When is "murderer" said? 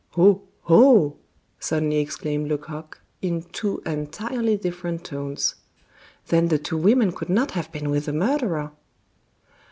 8.13-8.71